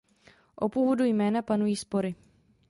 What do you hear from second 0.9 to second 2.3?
jména panují spory.